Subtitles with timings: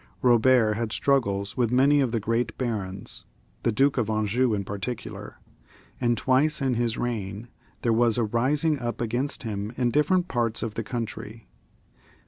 [0.23, 3.23] Eobert had struggles with many of the great barons,
[3.61, 5.37] the Duke of Anjou in particular;
[5.99, 7.49] and twice in his reign
[7.83, 11.47] there was a rising up against him in different parts of the country.